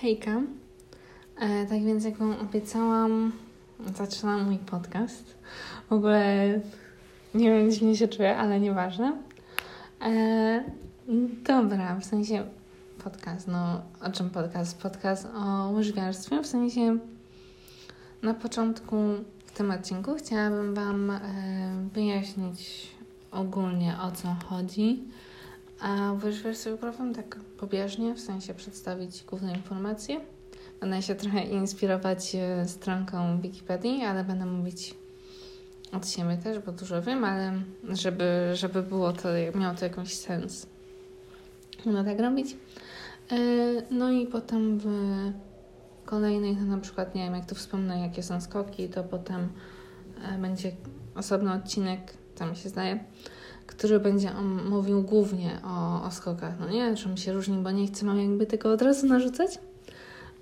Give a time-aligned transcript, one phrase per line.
[0.00, 0.42] Hejka.
[1.40, 3.32] E, tak więc, jak Wam obiecałam,
[3.94, 5.34] zaczynam mój podcast.
[5.88, 6.46] W ogóle
[7.34, 9.12] nie wiem, gdzie się czuję, ale nieważne.
[10.02, 10.64] E,
[11.46, 12.44] dobra, w sensie
[13.04, 14.82] podcast, no o czym podcast?
[14.82, 16.98] Podcast o łyżwiarstwie, w sensie
[18.22, 18.96] na początku
[19.46, 21.20] w tym odcinku chciałabym Wam e,
[21.92, 22.88] wyjaśnić
[23.30, 25.04] ogólnie o co chodzi
[25.80, 30.20] a w wersji wykrowym tak pobieżnie, w sensie przedstawić główne informacje.
[30.80, 34.94] Będę się trochę inspirować e, stronką Wikipedii, ale będę mówić
[35.92, 37.52] od siebie też, bo dużo wiem, ale
[37.88, 40.66] żeby, żeby było to, miało to jakiś sens.
[41.84, 42.56] Będę tak robić.
[43.30, 43.36] E,
[43.90, 44.88] no i potem w
[46.04, 49.48] kolejnej, no na przykład, nie wiem, jak tu wspomnę, jakie są skoki, to potem
[50.24, 50.72] e, będzie
[51.14, 52.14] osobny odcinek,
[52.50, 53.04] mi się zdaje,
[53.68, 54.30] który będzie
[54.70, 56.54] mówił głównie o, o skokach.
[56.60, 59.58] No nie, czym się różni, bo nie chcę mam jakby tego od razu narzucać,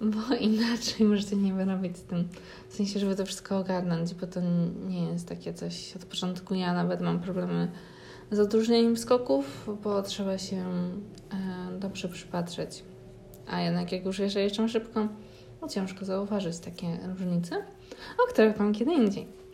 [0.01, 2.29] bo inaczej możecie nie wyrobić z tym.
[2.69, 4.41] W sensie, żeby to wszystko ogarnąć, bo to
[4.89, 6.55] nie jest takie coś od początku.
[6.55, 7.69] Ja nawet mam problemy
[8.31, 12.83] z odróżnieniem skoków, bo trzeba się e, dobrze przypatrzeć.
[13.47, 15.09] A jednak jak już jeżdżę szybko,
[15.63, 17.57] no ciężko zauważyć takie różnice,
[18.25, 19.46] o których mam kiedy indziej.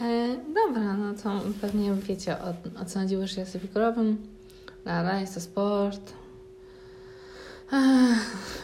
[0.00, 4.16] E, dobra, no to pewnie wiecie o, o co chodzi już jest figurowym.
[4.84, 6.12] Dobra, jest to sport,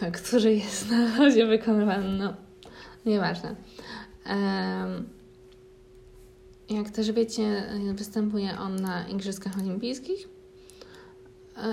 [0.03, 2.35] Ech, który jest na razie wykonywany, no
[3.07, 3.55] nieważne.
[4.27, 4.37] E,
[6.71, 7.63] jak też wiecie,
[7.95, 10.29] występuje on na Igrzyskach Olimpijskich.
[11.57, 11.73] E,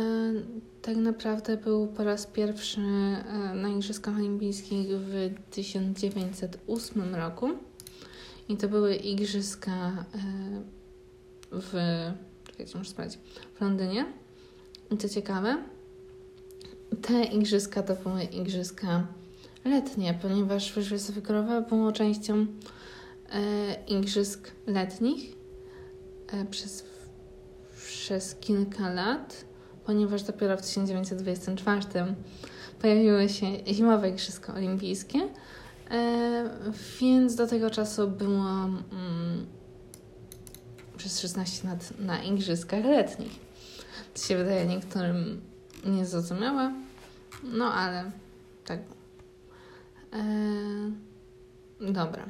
[0.81, 7.50] tak naprawdę był po raz pierwszy e, na Igrzyskach Olimpijskich w 1908 roku.
[8.49, 10.22] I to były igrzyska e,
[11.52, 11.73] w.
[12.75, 13.19] Muszę sprawdzić.
[13.55, 14.05] W Londynie.
[14.91, 15.63] I co ciekawe,
[17.02, 19.08] te igrzyska to były igrzyska
[19.66, 22.45] letnie, ponieważ Wyżwy Wykorowe było częścią e,
[23.88, 25.35] igrzysk letnich
[26.28, 26.85] e, przez,
[27.75, 29.46] przez kilka lat,
[29.85, 32.16] ponieważ dopiero w 1924
[32.81, 35.19] pojawiły się zimowe igrzyska olimpijskie
[37.01, 39.45] więc do tego czasu byłam mm,
[40.97, 43.39] przez 16 lat na igrzyskach letnich.
[44.13, 45.41] To się wydaje niektórym
[45.85, 46.73] niezrozumiałe,
[47.43, 48.11] no ale
[48.65, 48.79] tak.
[50.13, 50.23] E,
[51.91, 52.25] dobra.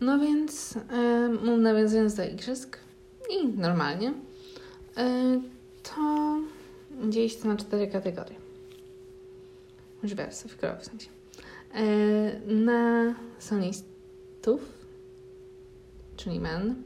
[0.00, 2.78] No więc e, nawiązując do igrzysk
[3.30, 4.14] i normalnie,
[4.96, 5.40] e,
[5.82, 6.38] to
[7.08, 8.36] dzieje się to na cztery kategorie.
[10.02, 10.14] Już
[10.48, 11.23] w w sensie.
[11.74, 14.60] E, na solistów,
[16.16, 16.82] czyli men,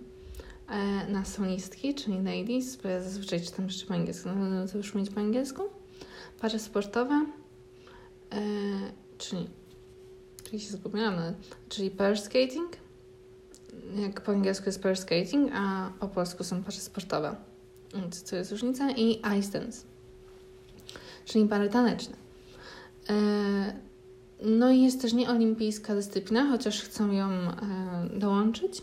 [0.68, 4.94] e, na solistki, czyli ladies, bo ja zazwyczaj czytam jeszcze po angielsku, no to już
[4.94, 5.62] mieć po angielsku,
[6.40, 7.26] pary sportowe,
[8.32, 8.40] e,
[9.18, 9.48] czyli,
[10.44, 11.22] czyli się zgubiłam, no,
[11.68, 12.76] czyli pair skating,
[13.96, 17.36] jak po angielsku jest pair skating, a po polsku są pary sportowe.
[17.94, 18.90] Więc to jest różnica.
[18.90, 19.82] I ice dance,
[21.24, 22.16] czyli pary taneczne.
[24.42, 27.54] No i jest też nieolimpijska dyscyplina, chociaż chcą ją e,
[28.18, 28.82] dołączyć,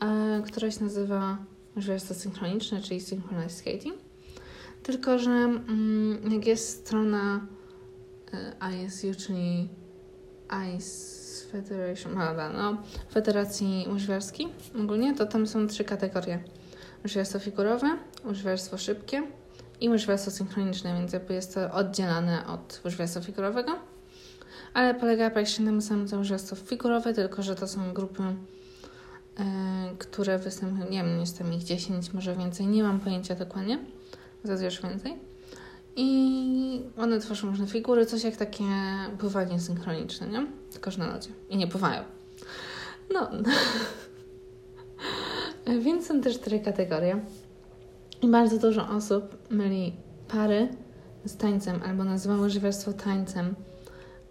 [0.00, 1.38] e, która się nazywa
[1.76, 3.94] żelstwo synchroniczne, czyli synchronized skating.
[4.82, 7.46] Tylko, że mm, jak jest strona
[8.32, 9.68] e, ISU, czyli
[10.76, 11.12] Ice
[11.52, 12.82] Federation, no, no,
[13.12, 14.48] Federacji Łyżwiarskiej
[14.80, 16.44] ogólnie, to tam są trzy kategorie.
[17.02, 19.22] Łyżwiarstwo figurowe, łyżwiarstwo szybkie
[19.80, 23.91] i łyżwiarstwo synchroniczne, więc jakby jest to oddzielane od łyżwiarstwa figurowego
[24.74, 29.44] ale polega praktycznie na tym samym całożerstwo figurowe, tylko że to są grupy, yy,
[29.98, 33.78] które występują, nie wiem, jest tam ich 10, może więcej, nie mam pojęcia dokładnie,
[34.44, 35.32] zazwyczaj więcej.
[35.96, 38.64] I one tworzą różne figury, coś jak takie
[39.18, 40.46] pływanie synchroniczne, nie?
[40.72, 41.30] Tylko, że na lodzie.
[41.50, 42.02] I nie pływają.
[43.12, 43.30] No.
[45.84, 47.20] Więc są też cztery kategorie.
[48.22, 49.92] I bardzo dużo osób myli
[50.28, 50.68] pary
[51.24, 53.54] z tańcem albo nazywało żywiarstwo tańcem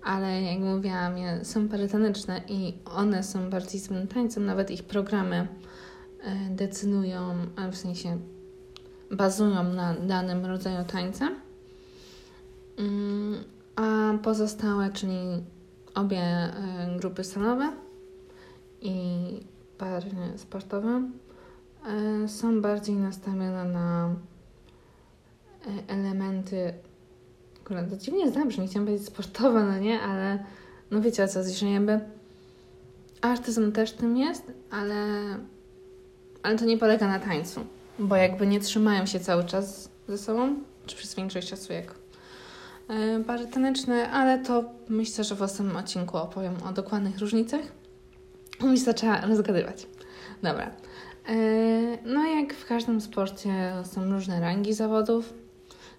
[0.03, 1.13] ale jak mówiłam,
[1.43, 5.47] są parytaneczne i one są bardziej złym tańcem, nawet ich programy
[6.23, 7.35] e, decydują,
[7.71, 8.17] w sensie
[9.11, 11.29] bazują na danym rodzaju tańca.
[12.77, 13.43] Mm,
[13.75, 15.43] a pozostałe, czyli
[15.95, 16.51] obie e,
[16.99, 17.71] grupy stanowe
[18.81, 19.15] i
[19.77, 21.09] pary sportowe,
[21.87, 24.15] e, są bardziej nastawione na
[25.87, 26.73] elementy
[27.71, 30.43] akurat to dziwnie zabrzmi, chciałam powiedzieć sportowa, no nie, ale
[30.91, 31.99] no wiecie o co, że jakby
[33.21, 35.05] artyzm też tym jest, ale,
[36.43, 37.59] ale to nie polega na tańcu,
[37.99, 41.95] bo jakby nie trzymają się cały czas ze sobą, czy przez większość czasu jak
[43.27, 47.61] pary taneczne, ale to myślę, że w ostatnim odcinku opowiem o dokładnych różnicach.
[48.63, 49.87] Mi zaczęła rozgadywać.
[50.43, 50.71] Dobra.
[52.05, 55.33] No jak w każdym sporcie są różne rangi zawodów.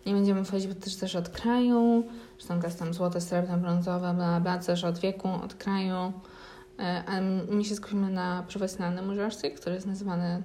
[0.06, 2.04] Nie będziemy wchodzić też, też od kraju,
[2.38, 6.12] że są tam złote, srebrne, brązowe, bla, bla, też od wieku, od kraju.
[7.06, 7.20] Ale
[7.50, 10.42] my się skupimy na profesjonalnym użarstwie, który jest nazywany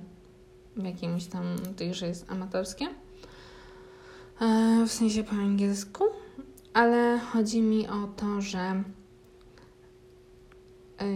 [0.75, 1.43] w jakimś tam,
[1.91, 2.87] że jest amatorskie.
[4.87, 6.03] W sensie po angielsku.
[6.73, 8.83] Ale chodzi mi o to, że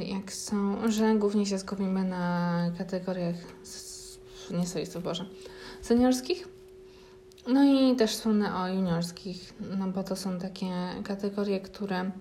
[0.06, 3.36] jak są, że głównie się skupimy na kategoriach
[4.52, 5.26] nie solistów, Boże,
[5.82, 6.48] seniorskich.
[7.48, 10.72] No i też wspomnę o juniorskich, no bo to są takie
[11.04, 12.12] kategorie, które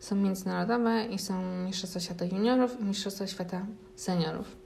[0.00, 3.66] są międzynarodowe i są Mistrzostwa Świata Juniorów i Mistrzostwa Świata
[3.96, 4.56] Seniorów.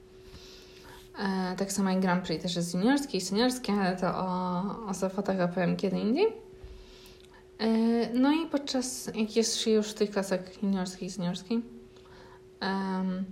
[1.19, 4.95] E, tak samo jak Grand Prix też jest juniorskie i seniorskie, ale to o, o
[4.95, 6.27] zawodach opowiem kiedy indziej.
[7.59, 7.69] E,
[8.15, 11.63] no i podczas, jak jest się już w tych klasach juniorskiej i seniorskiej,
[12.63, 13.25] um,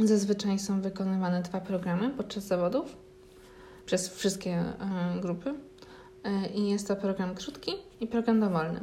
[0.00, 2.96] zazwyczaj są wykonywane dwa programy podczas zawodów
[3.86, 5.54] przez wszystkie um, grupy.
[6.24, 8.80] E, I jest to program krótki i program dowolny.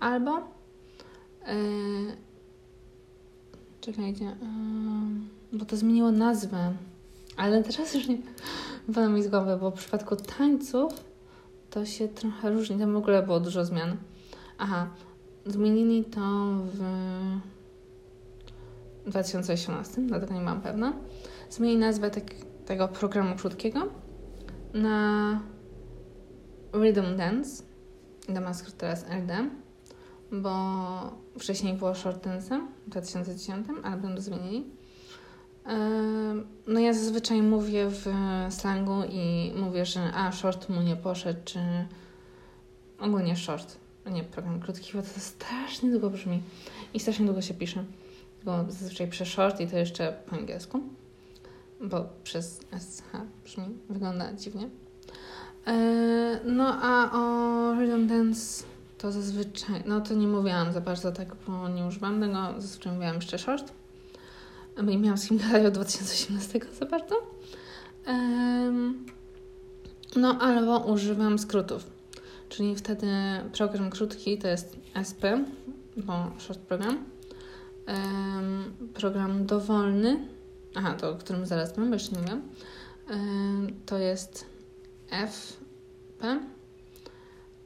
[0.00, 0.42] Albo e,
[3.80, 4.36] czekajcie, e,
[5.52, 6.72] bo to zmieniło nazwę,
[7.36, 8.18] ale teraz już nie
[8.88, 10.92] wypada mi z głowy, bo w przypadku tańców
[11.70, 12.78] to się trochę różni.
[12.78, 13.96] Tam w ogóle było dużo zmian.
[14.58, 14.86] Aha,
[15.46, 16.20] zmienili to
[16.72, 16.80] w
[19.06, 20.92] 2018, dlatego nie mam pewna.
[21.50, 22.24] Zmienili nazwę tak,
[22.66, 23.80] tego programu krótkiego
[24.74, 25.40] na
[26.74, 27.62] Rhythm Dance,
[28.28, 29.50] Damask teraz LD,
[30.32, 30.54] bo
[31.38, 34.64] wcześniej było Short Dance w 2010, ale będą zmienili.
[36.66, 38.06] No ja zazwyczaj mówię w
[38.50, 41.58] slangu i mówię, że a, short mu nie poszedł, czy
[42.98, 43.76] ogólnie short,
[44.10, 46.42] nie program krótki, bo to strasznie długo brzmi
[46.94, 47.84] i strasznie długo się pisze,
[48.44, 50.80] bo zazwyczaj piszę short i to jeszcze po angielsku,
[51.80, 53.02] bo przez SH
[53.44, 54.68] brzmi, wygląda dziwnie.
[55.66, 58.64] E, no a o Rhythm Dance
[58.98, 63.16] to zazwyczaj, no to nie mówiłam za bardzo tak, bo nie używam tego, zazwyczaj mówiłam
[63.16, 63.72] jeszcze short,
[64.76, 67.14] bo nie miałam z kim gadać od 2018 za bardzo.
[70.16, 71.86] No albo używam skrótów,
[72.48, 73.06] czyli wtedy
[73.52, 74.76] program krótki to jest
[75.08, 75.22] SP,
[75.96, 77.04] bo short program.
[78.94, 80.28] Program dowolny,
[80.74, 82.42] aha, to o którym zaraz mam, bo jeszcze nie wiem,
[83.86, 84.53] to jest
[85.26, 86.40] FP.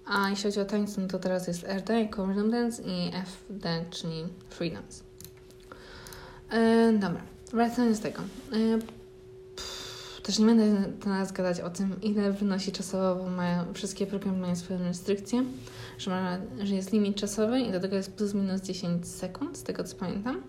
[0.06, 4.70] A jeśli chodzi o tańce, to teraz jest RD, Rhythm Dance i FD, czyli Free
[4.70, 5.04] Dance.
[6.52, 7.20] Yy, dobra,
[7.52, 8.22] wracając do tego.
[8.52, 8.78] Yy,
[9.56, 14.38] pff, też nie będę teraz gadać o tym, ile wynosi czasowo, bo mają, wszystkie programy
[14.38, 15.44] mają swoje restrykcje,
[15.98, 19.62] że, ma, że jest limit czasowy i do tego jest plus minus 10 sekund, z
[19.62, 20.42] tego co pamiętam.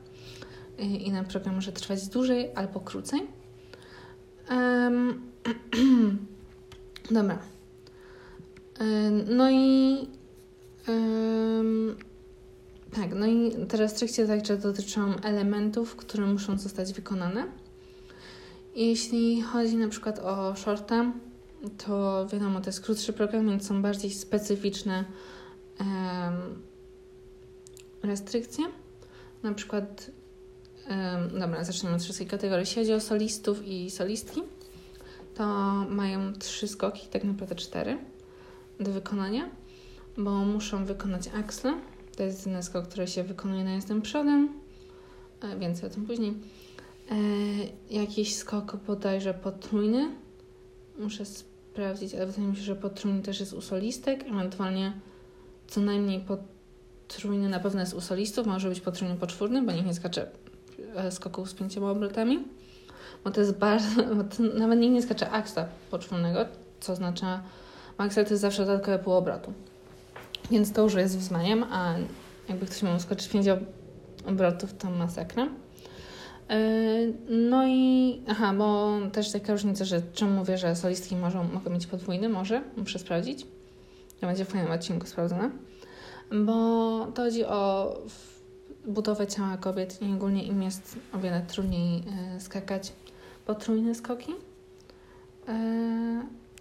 [0.78, 3.28] Yy, I na program może trwać dłużej albo krócej.
[4.50, 5.22] Um,
[7.11, 7.39] Dobra.
[9.27, 10.07] No i
[12.95, 17.47] tak, no i te restrykcje także dotyczą elementów, które muszą zostać wykonane.
[18.75, 21.11] Jeśli chodzi na przykład o shorta,
[21.85, 25.06] to wiadomo, to jest krótszy program, więc są bardziej specyficzne
[25.79, 25.88] um,
[28.04, 28.66] restrykcje.
[29.44, 30.11] Na przykład,
[30.89, 32.61] um, dobra, zacznijmy od wszystkich kategorii.
[32.61, 34.42] Jeśli chodzi o solistów i solistki,
[35.40, 35.46] to
[35.90, 37.98] mają trzy skoki, tak naprawdę cztery
[38.80, 39.50] do wykonania,
[40.18, 41.74] bo muszą wykonać axle.
[42.18, 44.50] To jest jeden skok, który się wykonuje na jestem przodem.
[45.42, 46.34] E, więcej o tym później.
[47.12, 47.16] E,
[47.90, 50.10] jakiś skok bodajże potrójny.
[50.98, 54.24] Muszę sprawdzić, ale wydaje mi się, że potrójny też jest u solistek.
[54.28, 54.94] Ewentualnie
[55.68, 58.48] co najmniej potrójny na pewno jest u solistów.
[58.48, 60.31] Może być potrójny poczwórny, bo nikt nie skacze
[60.96, 62.44] e, skoków z pięcioma obrotami
[63.23, 63.88] bo to jest bardzo,
[64.59, 66.45] nawet nikt nie skacze aksa poczwórnego,
[66.80, 67.42] co oznacza,
[67.97, 69.54] axel to jest zawsze dodatkowe pół obrotu.
[70.52, 71.94] Więc to już jest wzmaniem, a
[72.49, 73.45] jakby ktoś miał skoczyć 5
[74.26, 75.47] obrotów, to masakra.
[76.49, 76.59] E,
[77.30, 81.88] no i, aha, bo też taka różnica, że czemu mówię, że solistki mogą, mogą mieć
[81.88, 83.45] podwójny, może, muszę sprawdzić.
[84.19, 85.49] To będzie w fajnym odcinku sprawdzone.
[86.45, 87.94] Bo to chodzi o
[88.85, 92.04] budowę ciała kobiet i ogólnie im jest o wiele trudniej
[92.35, 92.92] e, skakać
[93.49, 94.31] potrójne skoki.
[95.47, 95.53] Yy,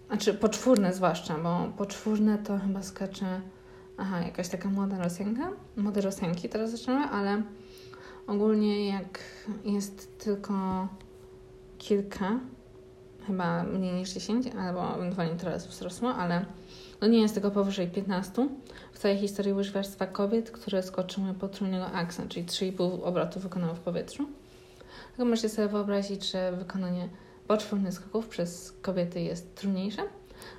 [0.07, 3.41] znaczy poczwórne zwłaszcza, bo poczwórne to chyba skacze
[3.97, 7.41] aha, jakaś taka młoda Rosjanka, młode Rosjanki teraz zaczynały, ale
[8.27, 9.19] ogólnie jak
[9.65, 10.87] jest tylko
[11.77, 12.39] kilka,
[13.27, 16.45] chyba mniej niż 10, albo ewentualnie teraz wzrosło, ale
[17.01, 18.49] No nie jest tego powyżej 15
[18.93, 24.27] w całej historii łyżwiarstwa kobiet, które skoczyły potrójnego aksa, czyli 3,5 obrotu wykonały w powietrzu.
[25.19, 27.09] Tylko możecie sobie wyobrazić, że wykonanie
[27.47, 30.01] poczwórnych skoków przez kobiety jest trudniejsze.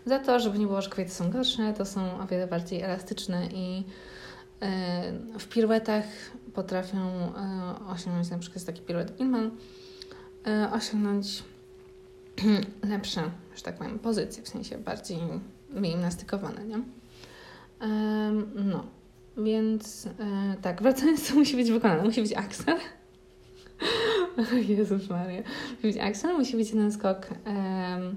[0.07, 3.47] Za to, żeby nie było, że kobiety są gorsze, to są o wiele bardziej elastyczne
[3.47, 3.85] i
[4.61, 6.05] e, w piruetach
[6.55, 7.33] potrafią e,
[7.89, 9.51] osiągnąć, na przykład taki piruet Gilman,
[10.47, 11.45] e, osiągnąć
[12.93, 15.19] lepsze, że tak powiem, pozycje, w sensie bardziej
[15.97, 16.83] nastykowane, nie?
[18.55, 18.87] No,
[19.37, 20.09] więc
[20.63, 22.03] tak, wracając, co musi być wykonane?
[22.03, 22.79] Musi być aksel.
[24.79, 25.43] Jezus Maria.
[26.03, 27.29] Aksel, musi być jeden skok.
[27.47, 28.17] Um,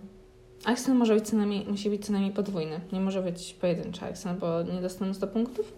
[0.66, 2.80] aksel może być co najmniej, musi być co najmniej podwójny.
[2.92, 5.74] Nie może być pojedynczy aksel, bo nie dostaną 100 punktów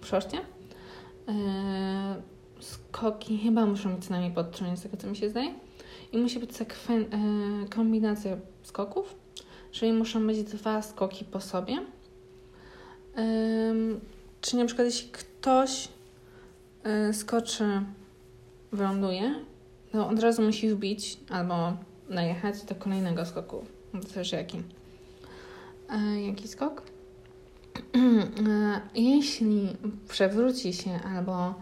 [0.00, 0.38] w szorcie.
[1.28, 2.16] E,
[2.60, 5.54] skoki chyba muszą być co najmniej podtrójne, z tego co mi się zdaje.
[6.12, 7.14] I musi być sekwen-
[7.64, 9.14] e, kombinacja skoków,
[9.70, 11.78] czyli muszą być dwa skoki po sobie.
[13.16, 13.74] E,
[14.40, 15.88] czy na przykład jeśli ktoś
[16.84, 17.64] e, skoczy,
[18.72, 19.34] wyląduje,
[19.96, 21.72] to od razu musi wbić albo
[22.08, 23.64] najechać do kolejnego skoku.
[24.14, 24.62] Też jaki.
[25.90, 26.82] E, jaki skok?
[28.48, 29.76] E, jeśli
[30.08, 31.54] przewróci się albo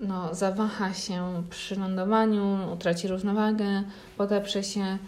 [0.00, 3.82] no, zawaha się przy lądowaniu, utraci równowagę,
[4.16, 4.98] podeprze się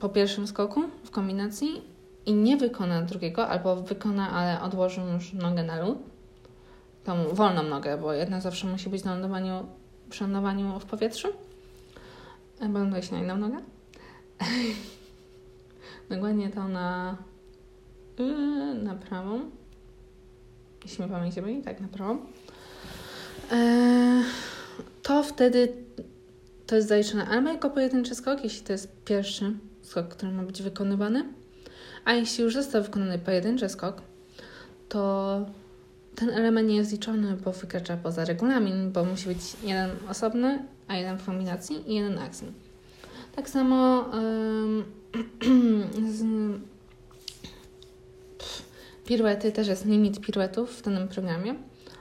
[0.00, 1.82] po pierwszym skoku w kombinacji
[2.26, 5.98] i nie wykona drugiego, albo wykona, ale odłoży już nogę na lód,
[7.04, 9.66] tą wolną nogę, bo jedna zawsze musi być na lądowaniu,
[10.10, 11.28] przy lądowaniu w powietrzu,
[13.00, 13.56] się na inną nogę.
[16.10, 17.16] Dokładnie to na,
[18.18, 19.50] yy, na prawą
[20.86, 22.16] jeśli mnie pamięć myli, tak na prawo,
[23.52, 24.24] eee,
[25.02, 25.72] to wtedy
[26.66, 30.62] to jest zaliczone albo jako pojedynczy skok, jeśli to jest pierwszy skok, który ma być
[30.62, 31.24] wykonywany,
[32.04, 34.02] a jeśli już został wykonany pojedynczy skok,
[34.88, 35.40] to
[36.16, 40.58] ten element nie jest liczony, bo wykracza poza regulamin, bo musi być jeden osobny,
[40.88, 42.52] a jeden w kombinacji i jeden akcent.
[43.36, 44.04] Tak samo
[46.16, 46.24] z
[49.06, 51.54] piruety, też jest limit piruetów w danym programie.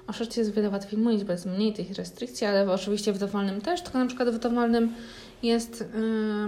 [0.07, 3.61] O szorcie jest wiele łatwiej mówić, bo jest mniej tych restrykcji, ale oczywiście w dowolnym
[3.61, 4.93] też, tylko na przykład w dowolnym
[5.43, 5.85] jest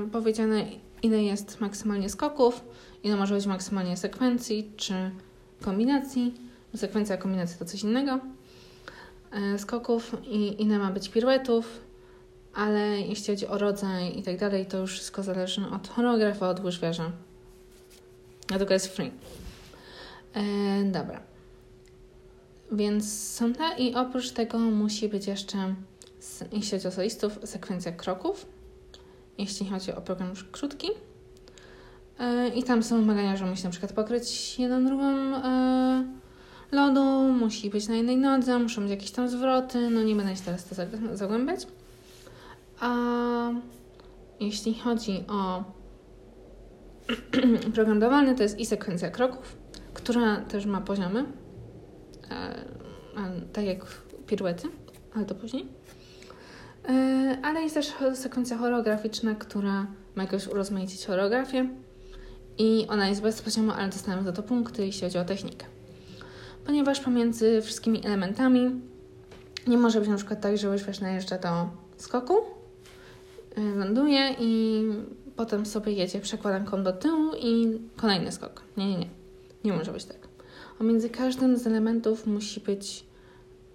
[0.02, 0.66] yy, powiedziane,
[1.04, 2.64] ile jest maksymalnie skoków,
[3.04, 4.94] ile może być maksymalnie sekwencji czy
[5.62, 6.47] kombinacji.
[6.76, 8.20] Sekwencja, kombinacja to coś innego.
[9.34, 11.88] Yy, skoków i ile ma być piruetów,
[12.54, 16.64] ale jeśli chodzi o rodzaj i tak dalej, to już wszystko zależy od choreografa, od
[16.64, 17.12] łyżwiarza.
[18.48, 19.12] Dlatego jest free.
[20.34, 21.22] E, dobra.
[22.72, 25.76] Więc są te i oprócz tego musi być jeszcze,
[26.52, 28.46] jeśli chodzi o solistów, sekwencja kroków,
[29.38, 30.88] jeśli chodzi o program już krótki.
[32.20, 36.06] E, I tam są wymagania, że musi na przykład pokryć jedną drugą e,
[36.72, 40.42] lodu, musi być na jednej nodze, muszą być jakieś tam zwroty, no nie będę się
[40.42, 40.76] teraz to
[41.14, 41.68] zagłębiać.
[42.80, 42.94] A
[44.40, 45.64] jeśli chodzi o
[47.76, 49.58] program dowolny, to jest i sekwencja kroków,
[49.94, 51.26] która też ma poziomy,
[52.32, 52.66] e,
[53.54, 53.86] tak jak
[54.28, 54.68] piruety,
[55.16, 55.68] ale to później.
[56.90, 61.70] E, ale jest też sekwencja choreograficzna, która ma jakoś urozmaicić choreografię
[62.58, 65.77] i ona jest bez poziomu, ale dostajemy za to punkty, jeśli chodzi o technikę.
[66.68, 68.82] Ponieważ pomiędzy wszystkimi elementami
[69.68, 72.38] nie może być na przykład tak, że łyżwiarz najeżdża do skoku,
[73.56, 74.84] e, ląduje i
[75.36, 78.64] potem sobie jedzie przekładanką do tyłu i kolejny skok.
[78.78, 79.10] Nie, nie, nie.
[79.64, 80.28] Nie może być tak.
[80.78, 83.06] Pomiędzy każdym z elementów musi być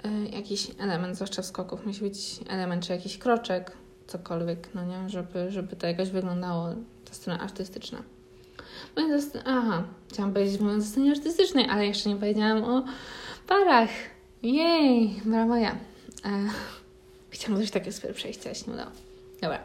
[0.05, 3.73] y, jakiś element, zwłaszcza skoków, musi być element czy jakiś kroczek,
[4.07, 6.69] cokolwiek, no nie, żeby, żeby to jakoś wyglądało,
[7.05, 8.03] ta strona artystyczna.
[9.45, 12.85] Aha, chciałam powiedzieć o scenie artystycznej, ale jeszcze nie powiedziałam o
[13.47, 13.91] parach.
[14.43, 15.71] Jej, brawo ja.
[16.25, 16.49] E,
[17.31, 18.91] chciałam coś takiego sobie przejść, ale się nie udało.
[19.43, 19.59] Dobra.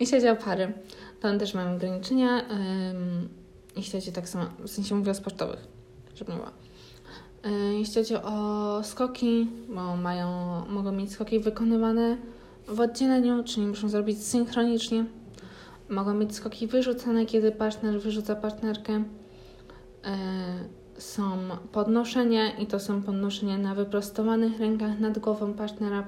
[0.00, 0.72] Jeśli chodzi o pary,
[1.20, 2.44] to one też mają ograniczenia.
[2.50, 3.28] Um,
[3.76, 5.60] jeśli chodzi tak samo, w sensie mówię o sportowych,
[6.14, 6.50] żeby nie było.
[7.44, 10.28] E, jeśli chodzi o skoki, bo mają,
[10.68, 12.16] mogą mieć skoki wykonywane
[12.68, 15.04] w oddzieleniu, czyli muszą zrobić synchronicznie.
[15.90, 19.04] Mogą mieć skoki wyrzucane, kiedy partner wyrzuca partnerkę.
[20.04, 20.18] E,
[20.98, 21.38] są
[21.72, 26.04] podnoszenia i to są podnoszenia na wyprostowanych rękach nad głową partnera.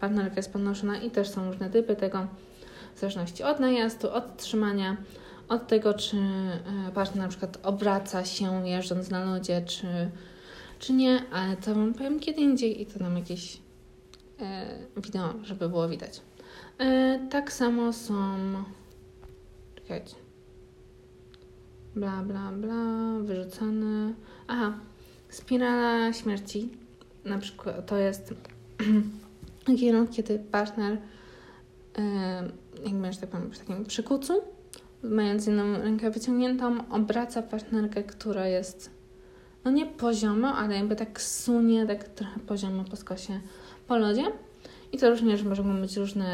[0.00, 2.26] Partnerka jest podnoszona i też są różne typy tego,
[2.94, 4.96] w zależności od najazdu, od trzymania,
[5.48, 9.86] od tego, czy e, partner na przykład obraca się jeżdżąc na lodzie, czy,
[10.78, 13.58] czy nie, ale to Wam powiem kiedy indziej i to nam jakieś
[14.40, 16.20] e, wideo, żeby było widać.
[16.78, 18.14] E, tak samo są.
[19.90, 20.16] Czekajcie.
[21.96, 24.12] bla, bla, bla, wyrzucane.
[24.48, 24.72] Aha,
[25.28, 26.68] spirala śmierci.
[27.24, 28.34] Na przykład to jest
[29.80, 30.98] kierunek, kiedy partner
[32.84, 34.32] jakby, że tak powiem, w takim przykucu,
[35.02, 38.90] mając jedną rękę wyciągniętą, obraca partnerkę, która jest
[39.64, 43.40] no nie poziomo, ale jakby tak sunie, tak trochę poziomo po skosie
[43.86, 44.24] po lodzie.
[44.92, 46.26] I to również mogą być różne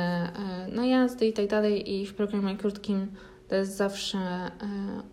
[0.68, 3.06] e, najazdy i tak dalej i w programie krótkim
[3.48, 4.50] to jest zawsze e,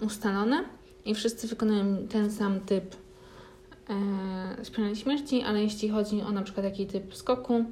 [0.06, 0.64] ustalone
[1.06, 2.96] i wszyscy wykonują ten sam typ
[4.60, 7.66] e, spirali śmierci, ale jeśli chodzi o na przykład jaki typ skoku,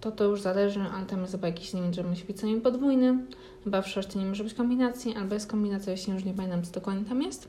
[0.00, 2.62] to to już zależy, ale tam jest chyba jakiś limit, że musi być co najmniej
[2.62, 3.18] podwójny.
[3.64, 6.72] Chyba w shorcie nie może być kombinacji, albo jest kombinacja, jeśli już nie pamiętam, co
[6.72, 7.48] dokładnie tam jest.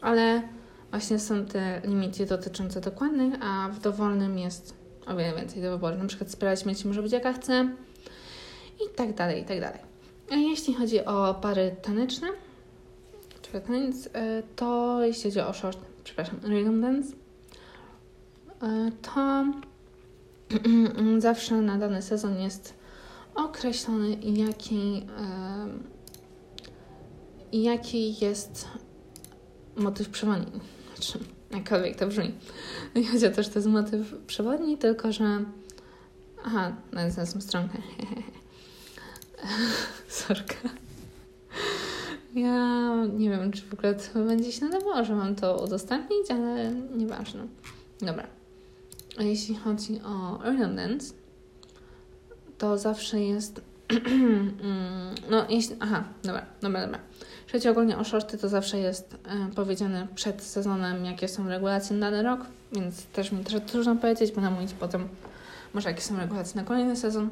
[0.00, 0.42] Ale
[0.90, 4.74] właśnie są te limity dotyczące dokładnych, a w dowolnym jest
[5.06, 5.96] o wiele więcej do wyboru.
[5.96, 7.68] Na przykład spirala śmierci może być jaka chce
[8.76, 9.95] i tak dalej, i tak dalej.
[10.30, 12.28] A jeśli chodzi o pary taneczne,
[13.42, 17.14] czy taniec, e, to jeśli chodzi o short, przepraszam, rhythm dance,
[18.62, 19.44] e, to
[21.18, 22.74] zawsze na dany sezon jest
[23.34, 25.06] określony, jaki,
[27.52, 28.68] jaki jest
[29.76, 30.60] motyw przewodni.
[30.94, 31.18] Znaczy,
[31.50, 32.34] jakkolwiek to brzmi.
[32.94, 35.44] Nie chodzi o to, że to jest motyw przewodni, tylko że.
[36.44, 37.78] Aha, znalazłam stronkę.
[40.08, 40.68] Sorka.
[42.34, 46.72] Ja nie wiem, czy w ogóle to będzie się nadawało, że mam to udostępnić, ale
[46.72, 47.46] nieważne.
[48.00, 48.26] Dobra.
[49.18, 50.38] A jeśli chodzi o
[50.76, 51.14] Dance,
[52.58, 53.60] to zawsze jest.
[55.30, 55.76] No, jeśli.
[55.80, 57.00] Aha, dobra, dobra, dobra.
[57.56, 62.10] Jeśli ogólnie o shorty, to zawsze jest e, powiedziane przed sezonem, jakie są regulacje na
[62.10, 62.40] dany rok,
[62.72, 65.08] więc też mi trochę trudno powiedzieć, będę mówić potem,
[65.74, 67.30] może jakie są regulacje na kolejny sezon.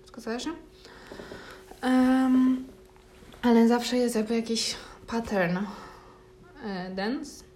[0.00, 0.50] Wszystko zależy.
[1.82, 2.66] Um,
[3.42, 5.58] ale zawsze jest jakby jakiś pattern
[6.64, 7.48] e, dance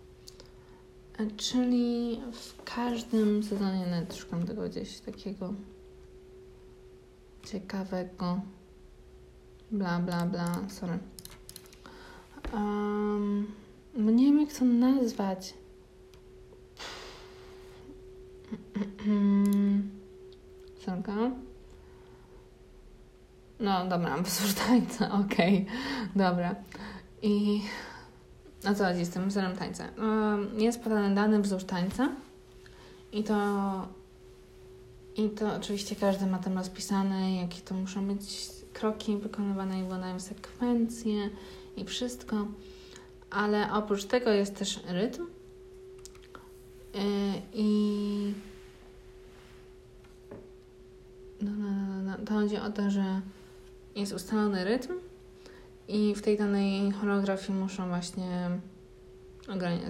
[1.37, 5.55] Czyli w każdym sezonie, nawet szukam tego gdzieś takiego
[7.45, 8.41] ciekawego,
[9.71, 10.99] bla, bla, bla, sorry.
[12.53, 13.47] Um,
[13.95, 15.55] nie wiem, jak to nazwać.
[20.85, 21.31] Sorka.
[23.63, 24.17] No dobra,
[24.67, 25.67] tańca, okej, okay.
[26.17, 26.55] dobra.
[27.23, 27.63] I
[28.71, 29.85] o co chodzi z tym wzorem tańca?
[30.57, 32.09] Jest podany dany wzór tańca
[33.13, 33.37] i to,
[35.17, 40.21] i to oczywiście każdy ma tam rozpisane, jakie to muszą być kroki wykonywane i wyglądają
[40.21, 41.31] sekwencje
[41.77, 42.47] i wszystko.
[43.31, 45.27] Ale oprócz tego jest też rytm.
[46.95, 47.01] Yy,
[47.55, 48.35] I
[51.41, 53.21] no, no, no, no, to chodzi o to, że
[53.97, 54.93] jest ustalony rytm
[55.89, 58.51] i w tej danej choreografii muszą właśnie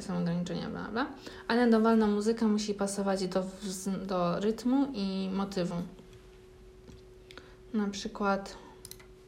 [0.00, 1.06] są ograniczenia, bla, bla.
[1.48, 3.44] Ale dowolna muzyka musi pasować do,
[4.06, 5.74] do rytmu i motywu.
[7.74, 8.56] Na przykład,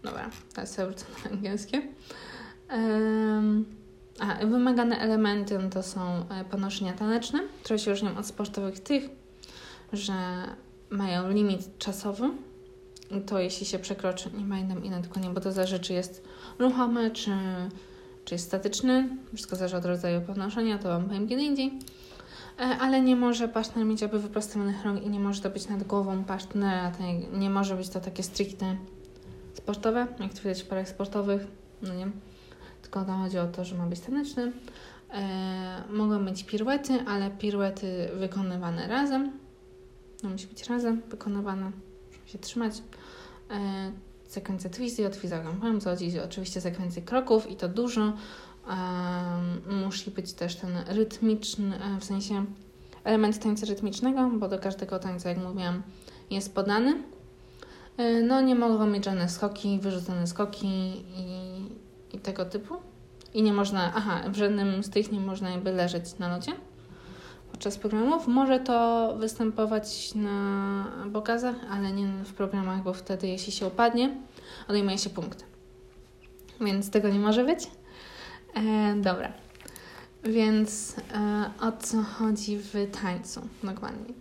[0.03, 1.83] dobra, teraz sobie wrócę na angielskie.
[2.71, 3.65] Um,
[4.19, 9.05] a, wymagane elementy to są e, ponoszenia taneczne, które się różnią od sportowych tych,
[9.93, 10.15] że
[10.91, 12.31] mają limit czasowy.
[13.27, 16.25] To jeśli się przekroczy, nie pamiętam ile dokładnie, bo to zależy, czy jest
[16.59, 17.31] ruchomy, czy,
[18.25, 19.09] czy jest statyczny.
[19.35, 21.79] Wszystko zależy od rodzaju podnoszenia, to Wam powiem kiedy indziej.
[22.59, 25.83] E, ale nie może partner mieć jakby wyprostowanych rąk i nie może to być nad
[25.83, 26.93] głową partnera.
[27.33, 28.77] Nie może być to takie stricte
[29.55, 31.47] sportowe, jak to widać w parach sportowych.
[31.83, 32.11] No nie.
[32.83, 34.53] Tylko to chodzi o to, że ma być taneczny.
[35.11, 39.33] E, mogą być piruety, ale piruety wykonywane razem.
[40.23, 41.73] No, musi być razem wykonywane.
[42.27, 42.73] Się trzymać.
[43.51, 43.93] E,
[44.29, 45.17] sekwencja twisty, od
[45.61, 48.01] Powiem co chodzi, oczywiście sekwencje kroków i to dużo.
[48.69, 52.45] Um, musi być też ten rytmiczny, e, w sensie
[53.05, 55.83] element tańca rytmicznego, bo do każdego tańca, jak mówiłam,
[56.31, 57.03] jest podany.
[57.97, 60.67] E, no nie mogą mieć żadne skoki, wyrzucone skoki
[61.17, 62.75] i, i tego typu.
[63.35, 66.53] I nie można, aha, w żadnym z tych nie można jakby leżeć na lodzie
[67.55, 68.27] podczas programów.
[68.27, 74.17] Może to występować na pokazach, ale nie w programach, bo wtedy jeśli się upadnie,
[74.69, 75.45] odejmuje się punkty.
[76.61, 77.71] Więc tego nie może być.
[78.55, 79.33] E, dobra.
[80.25, 84.14] Więc e, o co chodzi w tańcu dokładnie?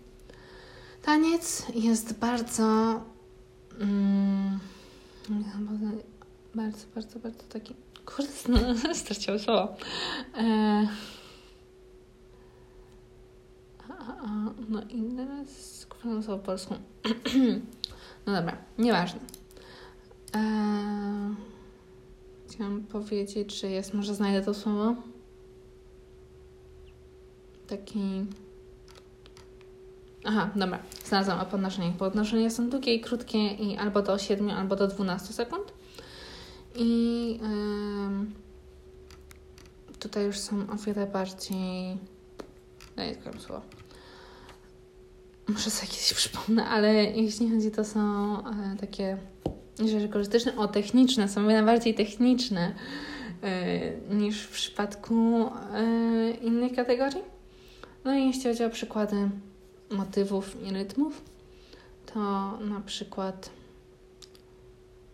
[1.02, 2.64] Taniec jest bardzo
[3.80, 4.60] mm,
[6.56, 9.76] bardzo, bardzo, bardzo taki kurde, straciłam słowo.
[10.38, 10.88] E,
[14.70, 16.76] no i teraz skupiono słowo polską.
[18.26, 19.20] no dobra, nieważne.
[20.34, 21.36] Eee,
[22.50, 24.96] chciałam powiedzieć, że jest, może znajdę to słowo.
[27.68, 28.26] Taki.
[30.26, 31.96] Aha, dobra, znalazłam o podnoszeniach.
[31.96, 35.74] Podnoszenia są długie i krótkie i albo do 7, albo do 12 sekund.
[36.76, 37.40] I
[39.92, 41.98] yy, tutaj już są o wiele bardziej.
[42.96, 43.83] Tylko słowo.
[45.48, 48.00] Może sobie kiedyś przypomnę, ale jeśli chodzi, to są
[48.40, 49.18] e, takie
[49.80, 50.58] rzeczy korzystne.
[50.58, 52.76] O, techniczne, są o wiele bardziej techniczne
[53.44, 57.22] e, niż w przypadku e, innych kategorii.
[58.06, 59.30] No i jeśli chodzi o przykłady
[59.92, 61.22] motywów i rytmów,
[62.14, 62.20] to
[62.58, 63.50] na przykład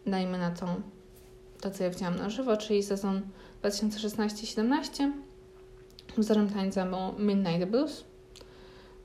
[0.06, 0.76] dajmy na to,
[1.62, 3.22] to co ja widziałam na żywo, czyli sezon
[3.64, 5.12] 2016-17.
[6.18, 8.09] Wzorem tańca był Midnight Blues.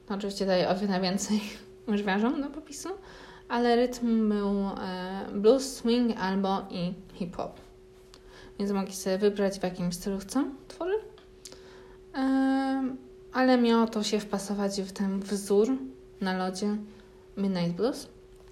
[0.06, 1.40] To oczywiście daje o wiele więcej
[1.88, 2.88] łyżwiarzom do popisu,
[3.48, 7.60] ale rytm był e, blues, swing albo i hip-hop.
[8.58, 10.96] Więc mogli sobie wybrać w jakim stylu chcą tworzy.
[12.14, 12.96] E,
[13.32, 15.68] ale miało to się wpasować w ten wzór
[16.20, 16.76] na lodzie
[17.36, 18.08] Midnight Blues.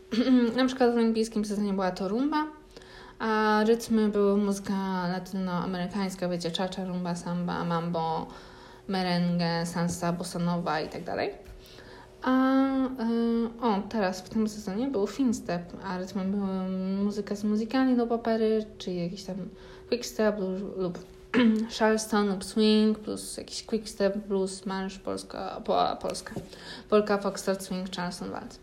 [0.57, 2.47] na przykład w olimpijskim sezonie była to rumba,
[3.19, 8.27] a rytmy były muzyka latynoamerykańska, wiecie, cha-cha, rumba, samba, mambo,
[8.93, 10.17] merengue, salsa,
[10.87, 11.31] i tak dalej.
[12.23, 12.31] A
[12.99, 16.69] yy, o, teraz w tym sezonie był finstep, a rytmem była
[17.05, 19.37] muzyka z muzykami do opery, czyli jakiś tam
[19.89, 20.99] quickstep lub, lub
[21.79, 26.35] charleston lub swing, plus jakiś quickstep, blues, marsz, polska, po, polska,
[26.89, 28.59] polka, foxtrot, swing, charleston, waltz.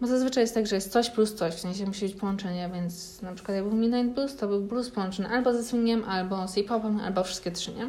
[0.00, 3.22] Bo zazwyczaj jest tak, że jest coś plus coś, w sensie musi być połączenie, więc
[3.22, 6.54] na przykład jak był Midnight Blues, to był blues połączony albo ze swingiem, albo z
[6.54, 7.88] hip-hopem, albo wszystkie trzy, nie?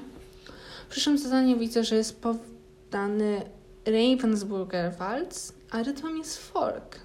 [0.90, 3.42] W przyszłym sezonie widzę, że jest podany
[3.86, 7.00] Ravensburger Waltz, a rytmem jest folk.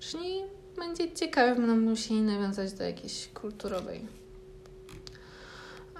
[0.00, 0.42] Czyli
[0.76, 4.06] będzie ciekawe, będą musieli nawiązać do jakiejś kulturowej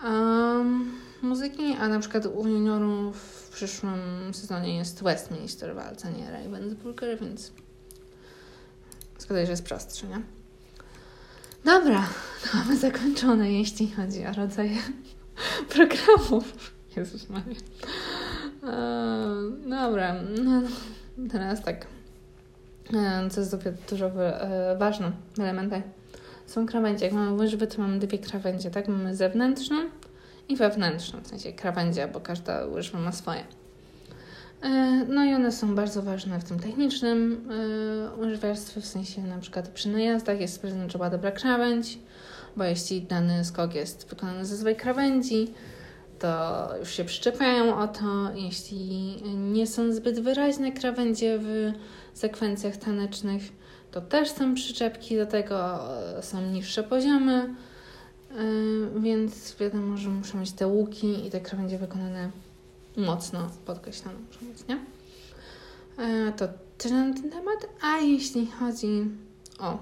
[0.04, 6.30] um, muzyki, a na przykład u juniorów w przyszłym sezonie jest Westminster Waltz, a nie
[6.30, 7.52] Ravensburger, więc
[9.18, 10.22] zgaduję, że jest prostszy, nie?
[11.64, 12.08] Dobra,
[12.54, 14.78] mamy zakończone, jeśli chodzi o rodzaje
[15.74, 16.75] programów.
[16.96, 17.56] Jezus Maria.
[18.62, 20.62] Eee, dobra, no,
[21.32, 21.86] teraz tak.
[22.94, 25.82] Eee, co jest dopiero dużo e, ważne w elementach
[26.46, 27.04] są krawędzie.
[27.04, 28.88] Jak mamy łyżwy, to mamy dwie krawędzie, tak?
[28.88, 29.76] Mamy zewnętrzną
[30.48, 33.44] i wewnętrzną, w sensie krawędzie, bo każda łyżwa ma swoje.
[34.62, 37.48] Eee, no i one są bardzo ważne w tym technicznym
[38.18, 41.98] łyżwiarstwie, w sensie na przykład przy najazdach jest była dobra krawędź,
[42.56, 45.52] bo jeśli dany skok jest wykonany ze złej krawędzi,
[46.18, 48.30] to już się przyczepiają o to.
[48.34, 51.72] Jeśli nie są zbyt wyraźne krawędzie w
[52.14, 53.42] sekwencjach tanecznych,
[53.90, 55.78] to też są przyczepki do tego,
[56.20, 57.54] są niższe poziomy,
[58.30, 62.30] yy, więc wiadomo, że muszą mieć te łuki i te krawędzie wykonane
[62.96, 64.78] mocno podkreślone muszą być, nie?
[65.98, 66.48] Yy, to
[66.78, 67.66] tyle na ten temat.
[67.82, 69.10] A jeśli chodzi
[69.58, 69.78] o...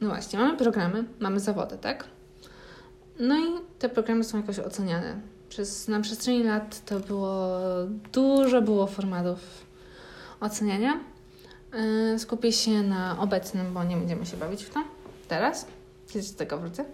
[0.00, 2.04] No właśnie, mamy programy, mamy zawody, tak?
[3.20, 3.48] No i
[3.78, 5.20] te programy są jakoś oceniane.
[5.50, 7.48] Przez, na przestrzeni lat to było
[8.12, 9.38] dużo było formatów
[10.40, 11.00] oceniania.
[12.12, 14.84] Yy, skupię się na obecnym, bo nie będziemy się bawić w to
[15.28, 15.66] teraz.
[16.08, 16.84] Kiedyś do tego wrócę.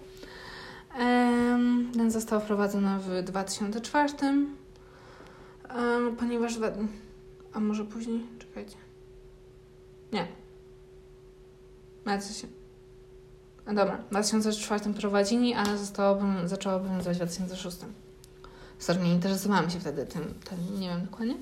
[1.94, 6.58] Ten został wprowadzony w 2004, yy, ponieważ...
[7.52, 8.26] A może później?
[8.38, 8.76] Czekajcie.
[10.12, 10.26] Nie.
[12.34, 12.46] Się.
[13.66, 17.78] No dobra, w 2004 prowadzili, ale zostało, zaczęło obowiązywać w 2006.
[18.78, 21.34] Sorry, nie interesowałam się wtedy tym, tym, nie wiem dokładnie.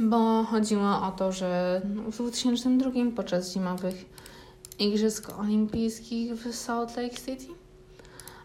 [0.00, 4.04] Bo chodziło o to, że w 2002 podczas zimowych
[4.78, 7.46] Igrzysk Olimpijskich w Salt Lake City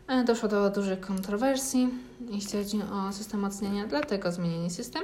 [0.08, 1.90] e, doszło do dużych kontrowersji,
[2.30, 5.04] jeśli chodzi o system oceniania, dlatego zmienili system,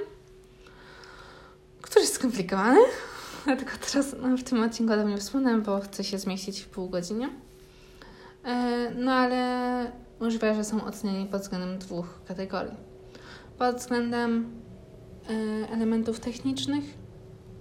[1.82, 2.80] który jest skomplikowany.
[3.46, 6.90] Dlatego teraz no, w tym odcinku o tym wspomnę, bo chcę się zmieścić w pół
[6.90, 7.30] godziny.
[8.44, 9.92] E, no ale
[10.30, 12.76] że są oceniani pod względem dwóch kategorii.
[13.58, 14.62] Pod względem
[15.30, 15.34] e,
[15.72, 16.84] elementów technicznych,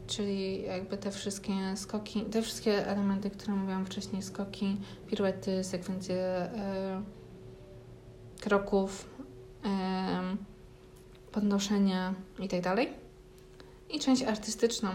[0.06, 7.02] czyli jakby te wszystkie skoki, te wszystkie elementy, które mówiłam wcześniej, skoki, piruety, sekwencje e,
[8.40, 9.08] kroków,
[11.32, 12.62] podnoszenia itd.
[12.62, 12.88] Tak
[13.90, 14.88] I część artystyczną,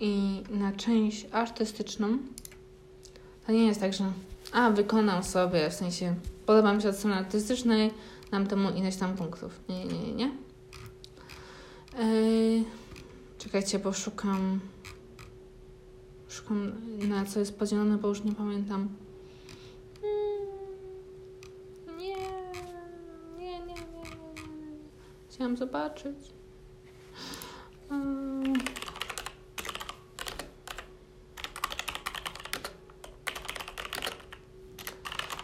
[0.00, 2.18] i na część artystyczną
[3.46, 4.12] to nie jest tak, że
[4.52, 6.14] a, wykonał sobie, w sensie
[6.46, 7.90] podoba mi się od strony artystycznej,
[8.30, 9.60] dam temu ileś tam punktów.
[9.68, 10.30] Nie, nie, nie,
[13.38, 14.60] czekajcie, poszukam.
[16.28, 16.72] Szukam
[17.08, 18.88] na co jest podzielone, bo już nie pamiętam.
[20.00, 20.48] Hmm,
[21.98, 22.16] nie,
[23.38, 23.74] nie, nie, nie.
[23.74, 23.74] nie.
[25.30, 26.39] Chciałam zobaczyć.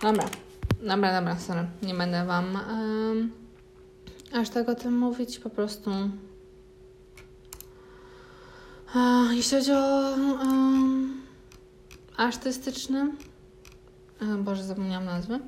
[0.07, 0.29] Dobra,
[0.83, 1.66] dobra, dobra, sorry.
[1.83, 3.33] Nie będę Wam um,
[4.33, 5.90] aż tak o tym mówić, po prostu.
[8.95, 11.23] Uh, jeśli chodzi o um,
[12.16, 13.12] artystyczny,
[14.21, 15.40] uh, Boże, zapomniałam nazwy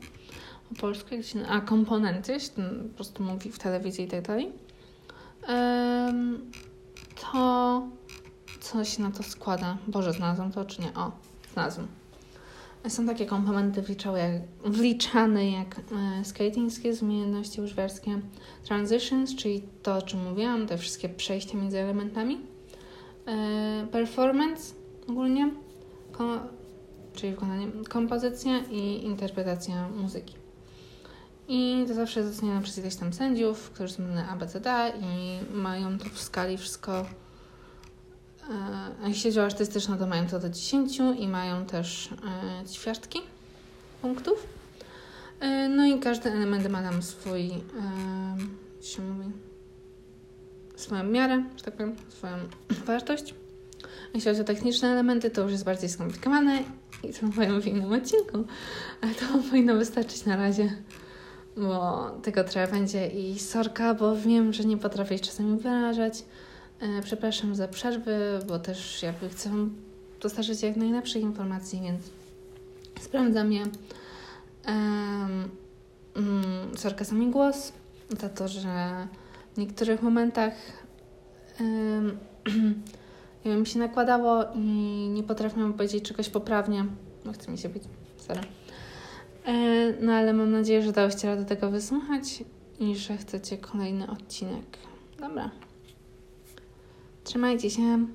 [0.68, 2.51] po polsku, jak się, a komponenty, się
[2.88, 4.53] po prostu mówi w telewizji i tak dalej,
[5.49, 6.51] um,
[7.21, 7.83] to
[8.61, 9.77] co się na to składa?
[9.87, 10.94] Boże, znalazłam to czy nie?
[10.94, 11.12] O,
[11.53, 11.97] znalazłam.
[12.88, 17.61] Są takie komponenty wliczane jak, wliczane jak e, skating skills, umiejętności
[18.64, 22.40] transitions, czyli to, o czym mówiłam, te wszystkie przejścia między elementami,
[23.27, 24.74] e, performance
[25.09, 25.51] ogólnie,
[27.14, 30.35] czyli wykonanie, kompozycja i interpretacja muzyki.
[31.48, 35.98] I to zawsze jest oceniane przez ileś tam sędziów, którzy są na ABCD i mają
[35.98, 37.05] to w skali wszystko
[39.06, 42.08] jeśli chodzi o artystyczne, to mają to do 10 i mają też
[42.62, 43.18] e, ćwiartki
[44.02, 44.46] punktów.
[45.40, 47.54] E, no i każdy element ma tam swój, e,
[48.80, 49.30] się mówi,
[50.76, 52.34] swoją miarę, że tak powiem, swoją
[52.87, 53.34] wartość.
[54.14, 56.62] Jeśli chodzi o techniczne elementy, to już jest bardziej skomplikowane
[57.04, 58.44] i to powiem w innym odcinku,
[59.00, 60.72] ale to powinno wystarczyć na razie,
[61.56, 66.24] bo tego trzeba będzie i sorka, bo wiem, że nie potrafię czasami wyrażać.
[66.80, 69.50] E, przepraszam za przerwy, bo też jakby chcę
[70.20, 72.10] dostarczyć jak najlepszych informacji, więc
[73.00, 73.62] sprawdzam je.
[74.66, 75.50] Um,
[76.76, 77.72] sorka za głos,
[78.20, 79.06] za to, że
[79.54, 80.54] w niektórych momentach
[83.44, 84.58] nie wiem, mi się nakładało i
[85.08, 86.84] nie potrafiłam powiedzieć czegoś poprawnie.
[87.24, 87.82] No, chce mi się być,
[88.16, 88.40] sorry.
[89.44, 89.52] E,
[90.00, 92.44] no ale mam nadzieję, że dałyście radę tego wysłuchać
[92.80, 94.78] i że chcecie kolejny odcinek.
[95.20, 95.50] Dobra.
[97.28, 98.06] Trzymajcie się.